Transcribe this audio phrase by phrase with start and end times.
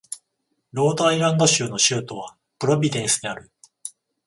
[0.71, 3.51] ロードアイランド州の州都はプロビデンスである